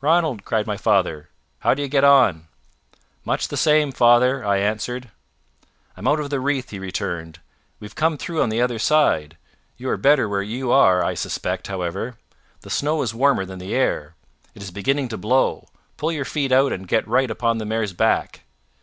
[0.00, 1.28] "Ranald!" cried my father;
[1.58, 2.48] "how do you get on?"
[3.26, 5.10] "Much the same, father," I answered.
[5.98, 7.40] "I'm out of the wreath," he returned.
[7.78, 9.36] "We've come through on the other side.
[9.76, 12.16] You are better where you are I suspect, however.
[12.62, 14.14] The snow is warmer than the air.
[14.54, 15.68] It is beginning to blow.
[15.98, 18.44] Pull your feet out and get right upon the mare's back."